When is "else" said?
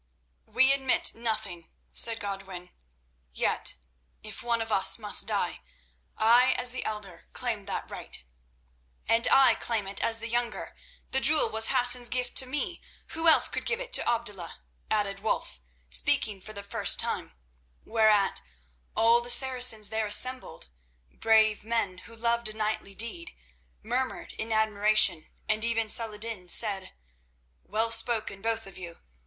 13.27-13.47